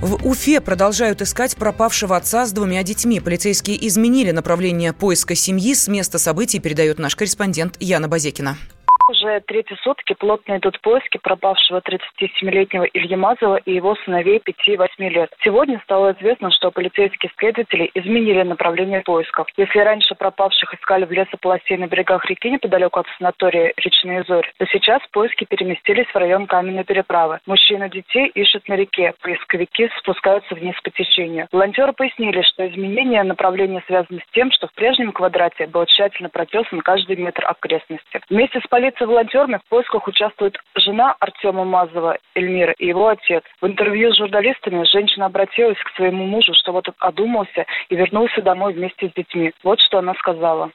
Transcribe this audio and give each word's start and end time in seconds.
В 0.00 0.26
Уфе 0.26 0.62
продолжают 0.62 1.20
искать 1.20 1.56
пропавшего 1.56 2.16
отца 2.16 2.46
с 2.46 2.52
двумя 2.52 2.82
детьми. 2.82 3.20
Полицейские 3.20 3.86
изменили 3.86 4.30
направление 4.30 4.94
поиска 4.94 5.34
семьи. 5.34 5.74
С 5.74 5.88
места 5.88 6.18
событий 6.18 6.58
передает 6.58 6.98
наш 6.98 7.14
корреспондент 7.16 7.76
Яна 7.80 8.08
Базекина. 8.08 8.56
Уже 9.10 9.40
третьи 9.40 9.74
сутки 9.82 10.14
плотно 10.14 10.58
идут 10.58 10.80
поиски 10.82 11.18
пропавшего 11.18 11.80
37-летнего 11.80 12.84
Ильи 12.84 13.16
Мазова 13.16 13.56
и 13.56 13.74
его 13.74 13.96
сыновей 14.04 14.38
5-8 14.38 14.86
лет. 15.08 15.32
Сегодня 15.42 15.80
стало 15.82 16.12
известно, 16.12 16.52
что 16.52 16.70
полицейские 16.70 17.32
следователи 17.36 17.90
изменили 17.94 18.42
направление 18.42 19.00
поисков. 19.00 19.48
Если 19.56 19.80
раньше 19.80 20.14
пропавших 20.14 20.74
искали 20.74 21.06
в 21.06 21.10
лесополосе 21.10 21.76
на 21.76 21.88
берегах 21.88 22.24
реки 22.26 22.52
неподалеку 22.52 23.00
от 23.00 23.06
санатория 23.18 23.72
«Речные 23.78 24.22
зори», 24.22 24.48
то 24.58 24.66
сейчас 24.66 25.02
поиски 25.10 25.44
переместились 25.44 26.06
в 26.06 26.14
район 26.14 26.46
Каменной 26.46 26.84
переправы. 26.84 27.40
Мужчины 27.46 27.90
детей 27.90 28.28
ищут 28.28 28.68
на 28.68 28.74
реке. 28.74 29.14
Поисковики 29.22 29.90
спускаются 29.98 30.54
вниз 30.54 30.76
по 30.84 30.90
течению. 30.90 31.48
Волонтеры 31.50 31.92
пояснили, 31.94 32.42
что 32.42 32.64
изменение 32.68 33.24
направления 33.24 33.82
связано 33.88 34.20
с 34.20 34.32
тем, 34.32 34.52
что 34.52 34.68
в 34.68 34.72
прежнем 34.74 35.10
квадрате 35.10 35.66
был 35.66 35.84
тщательно 35.86 36.28
протесан 36.28 36.80
каждый 36.82 37.16
метр 37.16 37.44
окрестности. 37.44 38.20
Вместе 38.30 38.60
с 38.60 38.68
полицией 38.68 38.99
с 39.00 39.06
волонтерами 39.06 39.56
в 39.56 39.68
поисках 39.68 40.06
участвует 40.06 40.56
жена 40.76 41.16
Артема 41.20 41.64
Мазова 41.64 42.18
Эльмира 42.34 42.72
и 42.78 42.86
его 42.88 43.08
отец. 43.08 43.42
В 43.60 43.66
интервью 43.66 44.12
с 44.12 44.18
журналистами 44.18 44.84
женщина 44.84 45.26
обратилась 45.26 45.78
к 45.78 45.96
своему 45.96 46.26
мужу, 46.26 46.52
чтобы 46.54 46.82
тот 46.82 46.94
одумался 46.98 47.66
и 47.88 47.96
вернулся 47.96 48.42
домой 48.42 48.74
вместе 48.74 49.08
с 49.08 49.12
детьми. 49.14 49.52
Вот 49.64 49.80
что 49.80 49.98
она 49.98 50.14
сказала. 50.14 50.70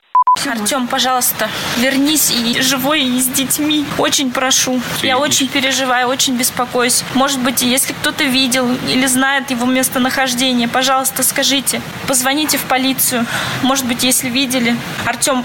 Артем, 0.48 0.88
пожалуйста, 0.88 1.50
вернись 1.78 2.32
и 2.32 2.62
живой, 2.62 3.04
и 3.04 3.20
с 3.20 3.28
детьми. 3.28 3.86
Очень 3.98 4.32
прошу. 4.32 4.82
Я 5.02 5.18
очень 5.18 5.48
переживаю, 5.48 6.08
очень 6.08 6.38
беспокоюсь. 6.38 7.04
Может 7.14 7.40
быть, 7.40 7.62
если 7.62 7.94
кто-то 7.94 8.24
видел 8.24 8.70
или 8.90 9.06
знает 9.06 9.52
его 9.52 9.66
местонахождение, 9.66 10.68
пожалуйста, 10.68 11.24
скажите. 11.24 11.82
Позвоните 12.08 12.58
в 12.58 12.64
полицию. 12.64 13.26
Может 13.62 13.86
быть, 13.86 14.04
если 14.04 14.30
видели. 14.30 14.76
Артем, 15.06 15.44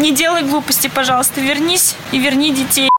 не 0.00 0.12
делай 0.12 0.42
глупости, 0.42 0.88
пожалуйста, 0.88 1.40
вернись 1.40 1.96
и 2.12 2.18
верни 2.18 2.52
детей. 2.52 2.91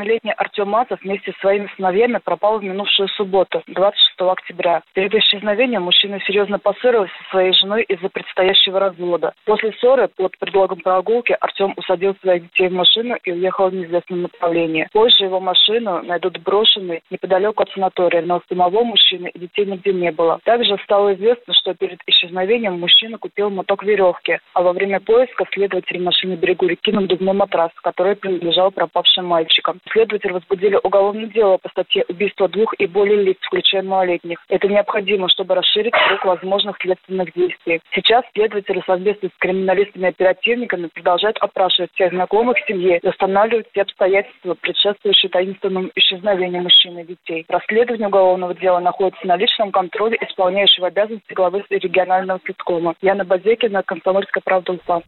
37-летний 0.00 0.32
Артем 0.32 0.68
Мазов 0.68 1.00
вместе 1.02 1.32
с 1.32 1.40
своими 1.40 1.68
сыновьями 1.76 2.18
пропал 2.22 2.58
в 2.58 2.64
минувшую 2.64 3.08
субботу, 3.08 3.62
26 3.66 4.20
октября. 4.20 4.82
Перед 4.94 5.14
исчезновением 5.14 5.82
мужчина 5.82 6.20
серьезно 6.20 6.58
поссорился 6.58 7.12
со 7.24 7.30
своей 7.30 7.52
женой 7.52 7.82
из-за 7.84 8.08
предстоящего 8.08 8.80
развода. 8.80 9.32
После 9.44 9.72
ссоры 9.72 10.08
под 10.08 10.36
предлогом 10.38 10.80
прогулки 10.80 11.36
Артем 11.40 11.74
усадил 11.76 12.14
своих 12.20 12.44
детей 12.44 12.68
в 12.68 12.72
машину 12.72 13.16
и 13.24 13.32
уехал 13.32 13.68
в 13.68 13.74
неизвестном 13.74 14.22
направлении. 14.22 14.88
Позже 14.92 15.24
его 15.24 15.40
машину 15.40 16.02
найдут 16.02 16.38
брошенной 16.38 17.02
неподалеку 17.10 17.62
от 17.62 17.70
санатория, 17.70 18.22
но 18.22 18.42
самого 18.48 18.84
мужчины 18.84 19.30
и 19.34 19.38
детей 19.38 19.66
нигде 19.66 19.92
не 19.92 20.12
было. 20.12 20.40
Также 20.44 20.78
стало 20.84 21.14
известно, 21.14 21.54
что 21.54 21.74
перед 21.74 22.00
исчезновением 22.06 22.78
мужчина 22.78 23.18
купил 23.18 23.50
моток 23.50 23.82
веревки, 23.82 24.38
а 24.54 24.62
во 24.62 24.72
время 24.72 25.00
поиска 25.00 25.44
следователи 25.52 25.98
нашли 25.98 26.30
на 26.30 26.36
берегу 26.36 26.66
реки 26.66 26.92
надувной 26.92 27.34
матрас, 27.34 27.70
который 27.82 28.16
принадлежал 28.16 28.70
пропавшим 28.70 29.26
мальчикам. 29.26 29.80
Следователи 29.92 30.32
возбудили 30.32 30.78
уголовное 30.82 31.26
дело 31.26 31.56
по 31.58 31.68
статье 31.70 32.04
убийства 32.08 32.48
двух 32.48 32.74
и 32.78 32.86
более 32.86 33.22
лиц, 33.22 33.38
включая 33.40 33.82
малолетних. 33.82 34.38
Это 34.48 34.68
необходимо, 34.68 35.28
чтобы 35.28 35.54
расширить 35.54 35.92
круг 35.92 36.24
возможных 36.24 36.76
следственных 36.80 37.32
действий. 37.34 37.80
Сейчас 37.92 38.24
следователи 38.34 38.82
совместно 38.86 39.28
с 39.28 39.38
криминалистами-оперативниками 39.40 40.88
продолжают 40.94 41.38
опрашивать 41.38 41.90
всех 41.94 42.12
знакомых 42.12 42.56
семьи 42.66 43.00
и 43.02 43.08
устанавливать 43.08 43.66
все 43.72 43.82
обстоятельства, 43.82 44.54
предшествующие 44.54 45.30
таинственному 45.30 45.90
исчезновению 45.94 46.62
мужчин 46.62 46.98
и 46.98 47.04
детей. 47.04 47.44
Расследование 47.48 48.08
уголовного 48.08 48.54
дела 48.54 48.80
находится 48.80 49.26
на 49.26 49.36
личном 49.36 49.72
контроле 49.72 50.18
исполняющего 50.20 50.86
обязанности 50.86 51.32
главы 51.32 51.64
регионального 51.70 52.40
следкома. 52.44 52.94
Яна 53.02 53.24
Базекина, 53.24 53.82
Комсомольская 53.82 54.42
правда, 54.44 54.72
Уфа. 54.72 55.02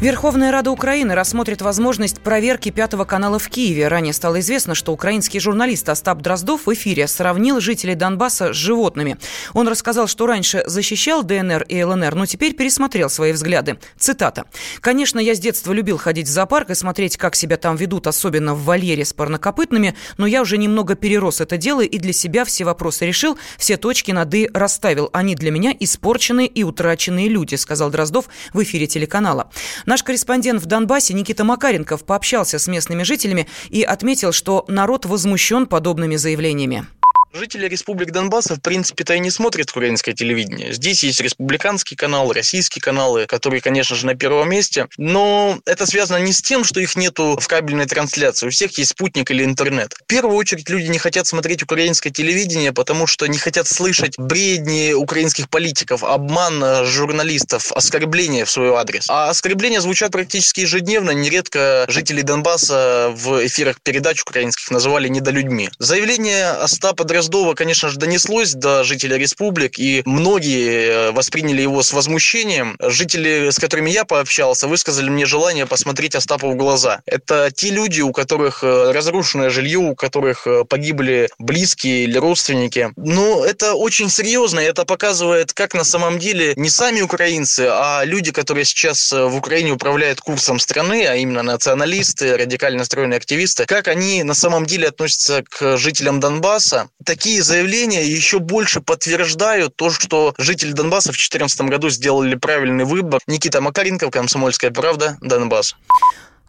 Верховная 0.00 0.50
Рада 0.50 0.70
Украины 0.70 1.14
рассмотрит 1.14 1.60
возможность 1.60 2.22
проверки 2.22 2.70
Пятого 2.70 3.04
канала 3.04 3.38
в 3.38 3.50
Киеве. 3.50 3.86
Ранее 3.86 4.14
стало 4.14 4.40
известно, 4.40 4.74
что 4.74 4.94
украинский 4.94 5.40
журналист 5.40 5.86
Остап 5.90 6.22
Дроздов 6.22 6.64
в 6.64 6.72
эфире 6.72 7.06
сравнил 7.06 7.60
жителей 7.60 7.94
Донбасса 7.94 8.54
с 8.54 8.56
животными. 8.56 9.18
Он 9.52 9.68
рассказал, 9.68 10.06
что 10.06 10.26
раньше 10.26 10.62
защищал 10.64 11.22
ДНР 11.22 11.64
и 11.64 11.84
ЛНР, 11.84 12.14
но 12.14 12.24
теперь 12.24 12.54
пересмотрел 12.54 13.10
свои 13.10 13.32
взгляды. 13.32 13.78
Цитата. 13.98 14.46
«Конечно, 14.80 15.18
я 15.18 15.34
с 15.34 15.38
детства 15.38 15.74
любил 15.74 15.98
ходить 15.98 16.28
в 16.28 16.30
зоопарк 16.30 16.70
и 16.70 16.74
смотреть, 16.74 17.18
как 17.18 17.36
себя 17.36 17.58
там 17.58 17.76
ведут, 17.76 18.06
особенно 18.06 18.54
в 18.54 18.64
вольере 18.64 19.04
с 19.04 19.12
парнокопытными, 19.12 19.94
но 20.16 20.26
я 20.26 20.40
уже 20.40 20.56
немного 20.56 20.94
перерос 20.94 21.42
это 21.42 21.58
дело 21.58 21.82
и 21.82 21.98
для 21.98 22.14
себя 22.14 22.46
все 22.46 22.64
вопросы 22.64 23.04
решил, 23.04 23.36
все 23.58 23.76
точки 23.76 24.12
над 24.12 24.32
«и» 24.32 24.48
расставил. 24.54 25.10
Они 25.12 25.34
для 25.34 25.50
меня 25.50 25.76
испорченные 25.78 26.46
и 26.46 26.64
утраченные 26.64 27.28
люди», 27.28 27.56
сказал 27.56 27.90
Дроздов 27.90 28.30
в 28.54 28.62
эфире 28.62 28.86
телеканала. 28.86 29.50
Наш 29.90 30.04
корреспондент 30.04 30.62
в 30.62 30.66
Донбассе 30.66 31.14
Никита 31.14 31.42
Макаренков 31.42 32.04
пообщался 32.04 32.60
с 32.60 32.68
местными 32.68 33.02
жителями 33.02 33.48
и 33.70 33.82
отметил, 33.82 34.30
что 34.30 34.64
народ 34.68 35.04
возмущен 35.04 35.66
подобными 35.66 36.14
заявлениями. 36.14 36.86
Жители 37.32 37.68
республик 37.68 38.10
Донбасса, 38.10 38.56
в 38.56 38.60
принципе-то 38.60 39.14
и 39.14 39.20
не 39.20 39.30
смотрят 39.30 39.70
украинское 39.70 40.14
телевидение. 40.14 40.72
Здесь 40.72 41.04
есть 41.04 41.20
республиканский 41.20 41.96
канал, 41.96 42.32
российские 42.32 42.82
каналы, 42.82 43.26
которые, 43.26 43.60
конечно 43.60 43.94
же, 43.94 44.04
на 44.04 44.16
первом 44.16 44.50
месте. 44.50 44.88
Но 44.96 45.60
это 45.64 45.86
связано 45.86 46.18
не 46.18 46.32
с 46.32 46.42
тем, 46.42 46.64
что 46.64 46.80
их 46.80 46.96
нету 46.96 47.38
в 47.40 47.46
кабельной 47.46 47.86
трансляции. 47.86 48.48
У 48.48 48.50
всех 48.50 48.76
есть 48.78 48.90
спутник 48.90 49.30
или 49.30 49.44
интернет. 49.44 49.94
В 49.94 50.06
первую 50.06 50.36
очередь 50.36 50.68
люди 50.68 50.88
не 50.88 50.98
хотят 50.98 51.28
смотреть 51.28 51.62
украинское 51.62 52.12
телевидение, 52.12 52.72
потому 52.72 53.06
что 53.06 53.26
не 53.26 53.38
хотят 53.38 53.68
слышать 53.68 54.18
бредни 54.18 54.92
украинских 54.92 55.48
политиков, 55.48 56.02
обман 56.02 56.84
журналистов, 56.84 57.70
оскорбления 57.72 58.44
в 58.44 58.50
свой 58.50 58.74
адрес. 58.74 59.06
А 59.08 59.30
оскорбления 59.30 59.80
звучат 59.80 60.10
практически 60.10 60.60
ежедневно. 60.60 61.12
Нередко 61.12 61.84
жители 61.88 62.22
Донбасса 62.22 63.12
в 63.14 63.46
эфирах 63.46 63.80
передач 63.80 64.20
украинских 64.22 64.72
называли 64.72 65.06
недолюдьми. 65.06 65.70
Заявление 65.78 66.48
Остапа 66.50 67.04
Дроздова, 67.20 67.52
конечно 67.52 67.90
же, 67.90 67.98
донеслось 67.98 68.54
до 68.54 68.82
жителей 68.82 69.18
республик, 69.18 69.78
и 69.78 70.00
многие 70.06 70.86
э, 70.86 71.10
восприняли 71.10 71.60
его 71.60 71.82
с 71.82 71.92
возмущением. 71.92 72.78
Жители, 72.80 73.50
с 73.50 73.58
которыми 73.58 73.90
я 73.90 74.06
пообщался, 74.06 74.68
высказали 74.68 75.10
мне 75.10 75.26
желание 75.26 75.66
посмотреть 75.66 76.14
Остапу 76.14 76.50
в 76.50 76.56
глаза. 76.56 77.02
Это 77.04 77.50
те 77.54 77.68
люди, 77.68 78.00
у 78.00 78.12
которых 78.12 78.64
э, 78.64 78.92
разрушенное 78.92 79.50
жилье, 79.50 79.80
у 79.80 79.94
которых 79.94 80.46
э, 80.46 80.64
погибли 80.64 81.28
близкие 81.38 82.04
или 82.04 82.16
родственники. 82.16 82.88
Но 82.96 83.44
это 83.44 83.74
очень 83.74 84.08
серьезно, 84.08 84.60
и 84.60 84.64
это 84.64 84.86
показывает, 84.86 85.52
как 85.52 85.74
на 85.74 85.84
самом 85.84 86.18
деле 86.18 86.54
не 86.56 86.70
сами 86.70 87.02
украинцы, 87.02 87.68
а 87.70 88.02
люди, 88.04 88.32
которые 88.32 88.64
сейчас 88.64 89.12
в 89.12 89.36
Украине 89.36 89.72
управляют 89.72 90.22
курсом 90.22 90.58
страны, 90.58 91.04
а 91.06 91.16
именно 91.16 91.42
националисты, 91.42 92.38
радикально 92.38 92.78
настроенные 92.78 93.18
активисты, 93.18 93.66
как 93.66 93.88
они 93.88 94.22
на 94.22 94.34
самом 94.34 94.64
деле 94.64 94.88
относятся 94.88 95.44
к 95.46 95.76
жителям 95.76 96.18
Донбасса 96.18 96.88
такие 97.10 97.42
заявления 97.42 98.06
еще 98.06 98.38
больше 98.38 98.80
подтверждают 98.80 99.74
то, 99.74 99.90
что 99.90 100.32
жители 100.38 100.70
Донбасса 100.70 101.08
в 101.08 101.16
2014 101.16 101.62
году 101.62 101.90
сделали 101.90 102.36
правильный 102.36 102.84
выбор. 102.84 103.20
Никита 103.26 103.60
Макаренков, 103.60 104.12
«Комсомольская 104.12 104.70
правда», 104.70 105.18
Донбасс. 105.20 105.74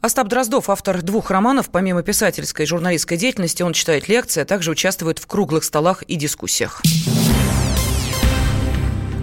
Остап 0.02 0.28
Дроздов, 0.28 0.70
автор 0.70 1.02
двух 1.02 1.32
романов, 1.32 1.72
помимо 1.72 2.04
писательской 2.04 2.66
и 2.66 2.68
журналистской 2.68 3.18
деятельности, 3.18 3.64
он 3.64 3.74
читает 3.74 4.08
лекции, 4.08 4.42
а 4.42 4.46
также 4.46 4.70
участвует 4.70 5.18
в 5.18 5.26
круглых 5.26 5.64
столах 5.64 6.04
и 6.04 6.16
дискуссиях. 6.16 6.84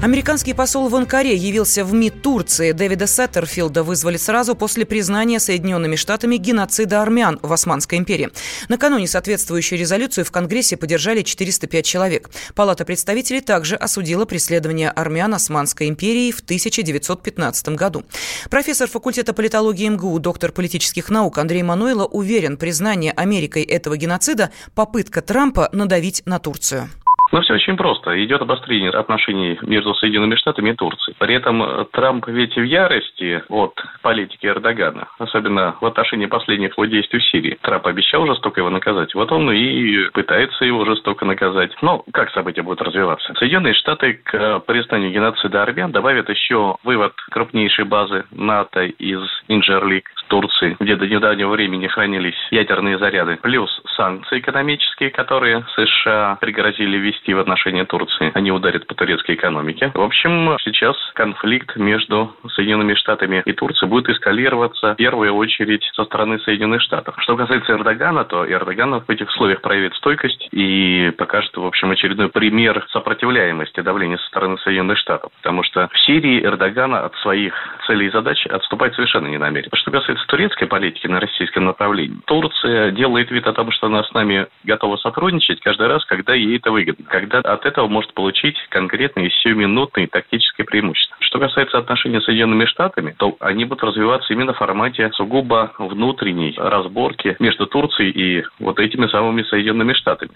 Американский 0.00 0.54
посол 0.54 0.88
в 0.88 0.94
Анкаре 0.94 1.34
явился 1.34 1.84
в 1.84 1.92
МИД 1.92 2.22
Турции. 2.22 2.70
Дэвида 2.70 3.08
Сеттерфилда 3.08 3.82
вызвали 3.82 4.16
сразу 4.16 4.54
после 4.54 4.86
признания 4.86 5.40
Соединенными 5.40 5.96
Штатами 5.96 6.36
геноцида 6.36 7.02
армян 7.02 7.40
в 7.42 7.52
Османской 7.52 7.98
империи. 7.98 8.30
Накануне 8.68 9.08
соответствующую 9.08 9.76
резолюцию 9.76 10.24
в 10.24 10.30
Конгрессе 10.30 10.76
поддержали 10.76 11.22
405 11.22 11.84
человек. 11.84 12.30
Палата 12.54 12.84
представителей 12.84 13.40
также 13.40 13.74
осудила 13.74 14.24
преследование 14.24 14.90
армян 14.90 15.34
Османской 15.34 15.88
империи 15.88 16.30
в 16.30 16.38
1915 16.40 17.70
году. 17.70 18.04
Профессор 18.50 18.88
факультета 18.88 19.32
политологии 19.32 19.88
МГУ, 19.88 20.20
доктор 20.20 20.52
политических 20.52 21.10
наук 21.10 21.38
Андрей 21.38 21.64
Мануйло 21.64 22.04
уверен, 22.04 22.56
признание 22.56 23.10
Америкой 23.10 23.64
этого 23.64 23.96
геноцида– 23.96 24.52
попытка 24.76 25.22
Трампа 25.22 25.68
надавить 25.72 26.22
на 26.24 26.38
Турцию. 26.38 26.88
Ну, 27.30 27.40
все 27.42 27.54
очень 27.54 27.76
просто. 27.76 28.24
Идет 28.24 28.40
обострение 28.40 28.90
отношений 28.90 29.58
между 29.62 29.94
Соединенными 29.94 30.36
Штатами 30.36 30.70
и 30.70 30.74
Турцией. 30.74 31.14
При 31.18 31.34
этом 31.34 31.62
э, 31.62 31.84
Трамп 31.92 32.26
ведь 32.28 32.56
в 32.56 32.62
ярости 32.62 33.42
от 33.48 33.74
политики 34.02 34.46
Эрдогана, 34.46 35.08
особенно 35.18 35.76
в 35.80 35.86
отношении 35.86 36.26
последних 36.26 36.72
его 36.72 36.86
действий 36.86 37.18
в 37.18 37.24
Сирии. 37.24 37.58
Трамп 37.60 37.86
обещал 37.86 38.26
жестоко 38.26 38.60
его 38.60 38.70
наказать. 38.70 39.14
Вот 39.14 39.30
он 39.30 39.50
и 39.52 40.08
пытается 40.10 40.64
его 40.64 40.84
жестоко 40.86 41.24
наказать. 41.24 41.72
Но 41.82 42.02
как 42.12 42.30
события 42.30 42.62
будут 42.62 42.82
развиваться? 42.82 43.34
Соединенные 43.34 43.74
Штаты 43.74 44.14
к 44.14 44.60
признанию 44.60 45.12
геноцида 45.12 45.62
армян 45.62 45.92
добавят 45.92 46.30
еще 46.30 46.76
вывод 46.82 47.12
крупнейшей 47.30 47.84
базы 47.84 48.24
НАТО 48.30 48.84
из 48.84 49.20
Инджерлик 49.48 50.10
Турции, 50.28 50.76
где 50.80 50.96
до 50.96 51.06
недавнего 51.06 51.50
времени 51.50 51.86
хранились 51.86 52.36
ядерные 52.50 52.98
заряды, 52.98 53.38
плюс 53.42 53.70
санкции 53.96 54.38
экономические, 54.38 55.10
которые 55.10 55.64
США 55.74 56.38
пригрозили 56.40 56.96
ввести 56.96 57.17
в 57.26 57.38
отношении 57.38 57.82
Турции. 57.84 58.30
Они 58.34 58.50
ударят 58.50 58.86
по 58.86 58.94
турецкой 58.94 59.34
экономике. 59.34 59.90
В 59.94 60.00
общем, 60.00 60.56
сейчас 60.62 60.96
конфликт 61.14 61.76
между 61.76 62.34
Соединенными 62.54 62.94
Штатами 62.94 63.42
и 63.44 63.52
Турцией 63.52 63.88
будет 63.88 64.08
эскалироваться 64.08 64.94
в 64.94 64.96
первую 64.96 65.34
очередь 65.34 65.88
со 65.94 66.04
стороны 66.04 66.38
Соединенных 66.40 66.82
Штатов. 66.82 67.14
Что 67.18 67.36
касается 67.36 67.72
Эрдогана, 67.72 68.24
то 68.24 68.50
Эрдоган 68.50 69.00
в 69.00 69.10
этих 69.10 69.28
условиях 69.28 69.60
проявит 69.60 69.94
стойкость 69.94 70.48
и 70.52 71.12
покажет, 71.16 71.56
в 71.56 71.64
общем, 71.64 71.90
очередной 71.90 72.28
пример 72.28 72.86
сопротивляемости 72.90 73.80
давления 73.80 74.18
со 74.18 74.26
стороны 74.26 74.58
Соединенных 74.58 74.98
Штатов. 74.98 75.30
Потому 75.42 75.62
что 75.62 75.88
в 75.92 75.98
Сирии 76.00 76.42
Эрдогана 76.44 77.00
от 77.04 77.14
своих 77.16 77.54
целей 77.86 78.06
и 78.06 78.10
задач 78.10 78.46
отступать 78.46 78.94
совершенно 78.94 79.26
не 79.26 79.38
намерен. 79.38 79.68
Что 79.72 79.90
касается 79.90 80.26
турецкой 80.26 80.66
политики 80.66 81.06
на 81.06 81.20
российском 81.20 81.64
направлении, 81.64 82.18
Турция 82.26 82.90
делает 82.90 83.30
вид 83.30 83.46
о 83.46 83.52
том, 83.52 83.70
что 83.70 83.86
она 83.86 84.02
с 84.04 84.12
нами 84.12 84.46
готова 84.64 84.96
сотрудничать 84.96 85.60
каждый 85.60 85.88
раз, 85.88 86.04
когда 86.04 86.34
ей 86.34 86.56
это 86.56 86.70
выгодно. 86.70 87.06
Когда 87.08 87.38
от 87.38 87.66
этого 87.66 87.88
может 87.88 88.12
получить 88.14 88.56
конкретные 88.68 89.30
сиюминутные 89.30 90.06
тактические 90.06 90.64
преимущества. 90.64 91.16
Что 91.20 91.38
касается 91.38 91.78
отношений 91.78 92.20
с 92.20 92.24
Соединенными 92.24 92.66
Штатами, 92.66 93.14
то 93.18 93.36
они 93.40 93.64
будут 93.64 93.84
развиваться 93.84 94.32
именно 94.32 94.52
в 94.52 94.58
формате 94.58 95.10
сугубо 95.14 95.72
внутренней 95.78 96.54
разборки 96.56 97.36
между 97.38 97.66
Турцией 97.66 98.10
и 98.10 98.44
вот 98.60 98.78
этими 98.78 99.06
самыми 99.06 99.42
Соединенными 99.42 99.94
Штатами. 99.94 100.30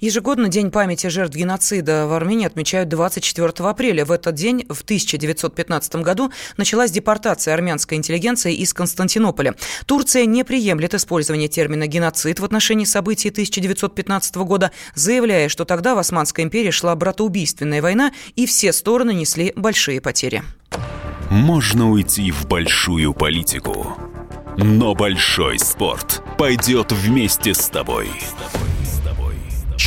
Ежегодно 0.00 0.48
День 0.48 0.70
памяти 0.70 1.08
жертв 1.08 1.36
геноцида 1.36 2.06
в 2.06 2.12
Армении 2.12 2.46
отмечают 2.46 2.88
24 2.88 3.48
апреля. 3.68 4.04
В 4.04 4.12
этот 4.12 4.34
день, 4.34 4.64
в 4.68 4.82
1915 4.82 5.96
году, 5.96 6.32
началась 6.56 6.90
депортация 6.90 7.54
армянской 7.54 7.98
интеллигенции 7.98 8.54
из 8.54 8.72
Константинополя. 8.72 9.54
Турция 9.86 10.24
не 10.26 10.44
приемлет 10.44 10.94
использование 10.94 11.48
термина 11.48 11.86
«геноцид» 11.86 12.40
в 12.40 12.44
отношении 12.44 12.84
событий 12.84 13.30
1915 13.30 14.36
года, 14.36 14.70
заявляя, 14.94 15.48
что 15.48 15.64
тогда 15.64 15.94
в 15.94 15.98
Османской 15.98 16.44
империи 16.44 16.70
шла 16.70 16.94
братоубийственная 16.94 17.82
война, 17.82 18.12
и 18.36 18.46
все 18.46 18.72
стороны 18.72 19.12
несли 19.12 19.52
большие 19.56 20.00
потери. 20.00 20.42
Можно 21.30 21.90
уйти 21.90 22.30
в 22.30 22.46
большую 22.46 23.12
политику, 23.12 23.96
но 24.56 24.94
большой 24.94 25.58
спорт 25.58 26.22
пойдет 26.38 26.90
вместе 26.92 27.52
с 27.52 27.68
тобой. 27.68 28.08